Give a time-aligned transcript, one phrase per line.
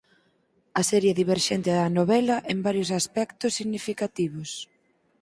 [0.79, 4.49] A serie diverxe da novela en varios aspectos significativos.